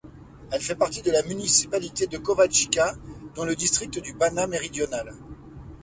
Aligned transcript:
Elle 0.51 0.61
fait 0.63 0.73
partie 0.73 1.03
de 1.03 1.11
la 1.11 1.21
municipalité 1.21 2.07
de 2.07 2.17
Kovačica 2.17 2.95
dans 3.35 3.45
le 3.45 3.55
district 3.55 3.99
du 4.01 4.13
Banat 4.13 4.47
méridional. 4.47 5.13